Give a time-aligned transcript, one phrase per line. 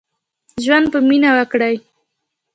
[0.63, 1.75] ژوند په مينه وکړئ.